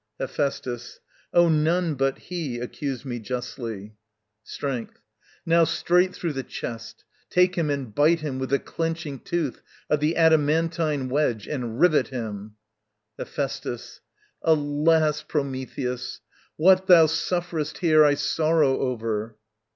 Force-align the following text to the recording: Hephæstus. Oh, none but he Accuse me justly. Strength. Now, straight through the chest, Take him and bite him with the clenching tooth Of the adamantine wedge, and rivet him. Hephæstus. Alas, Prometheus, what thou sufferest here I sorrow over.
Hephæstus. 0.19 0.97
Oh, 1.31 1.47
none 1.47 1.93
but 1.93 2.17
he 2.17 2.57
Accuse 2.57 3.05
me 3.05 3.19
justly. 3.19 3.93
Strength. 4.43 4.99
Now, 5.45 5.63
straight 5.63 6.15
through 6.15 6.33
the 6.33 6.41
chest, 6.41 7.03
Take 7.29 7.53
him 7.55 7.69
and 7.69 7.93
bite 7.93 8.21
him 8.21 8.39
with 8.39 8.49
the 8.49 8.57
clenching 8.57 9.19
tooth 9.19 9.61
Of 9.91 9.99
the 9.99 10.15
adamantine 10.17 11.07
wedge, 11.07 11.47
and 11.47 11.79
rivet 11.79 12.07
him. 12.07 12.55
Hephæstus. 13.19 13.99
Alas, 14.41 15.21
Prometheus, 15.21 16.19
what 16.55 16.87
thou 16.87 17.05
sufferest 17.05 17.77
here 17.77 18.03
I 18.03 18.15
sorrow 18.15 18.79
over. 18.79 19.37